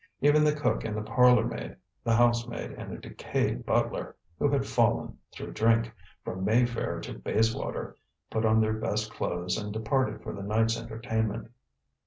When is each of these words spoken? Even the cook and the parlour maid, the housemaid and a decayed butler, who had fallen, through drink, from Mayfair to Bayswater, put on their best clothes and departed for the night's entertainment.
Even 0.19 0.43
the 0.43 0.55
cook 0.55 0.83
and 0.83 0.97
the 0.97 1.03
parlour 1.03 1.45
maid, 1.45 1.75
the 2.03 2.15
housemaid 2.15 2.71
and 2.71 2.91
a 2.91 2.97
decayed 2.97 3.67
butler, 3.67 4.15
who 4.39 4.49
had 4.49 4.65
fallen, 4.65 5.19
through 5.31 5.51
drink, 5.51 5.91
from 6.23 6.43
Mayfair 6.43 6.99
to 7.01 7.13
Bayswater, 7.19 7.95
put 8.31 8.43
on 8.43 8.61
their 8.61 8.73
best 8.73 9.11
clothes 9.13 9.59
and 9.59 9.71
departed 9.71 10.23
for 10.23 10.33
the 10.33 10.41
night's 10.41 10.75
entertainment. 10.75 11.51